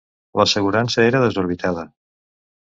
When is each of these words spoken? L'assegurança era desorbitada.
L'assegurança 0.39 1.05
era 1.11 1.21
desorbitada. 1.25 1.85